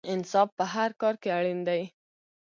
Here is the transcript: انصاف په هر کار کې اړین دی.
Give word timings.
انصاف 0.11 0.49
په 0.57 0.65
هر 0.73 0.89
کار 1.01 1.15
کې 1.21 1.29
اړین 1.37 1.59
دی. 1.67 1.81